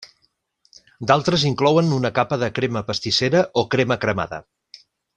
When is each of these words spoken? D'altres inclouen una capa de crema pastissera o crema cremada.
D'altres 1.11 1.43
inclouen 1.51 1.93
una 1.99 2.11
capa 2.17 2.41
de 2.45 2.51
crema 2.57 2.83
pastissera 2.91 3.45
o 3.65 3.69
crema 3.77 4.03
cremada. 4.07 4.45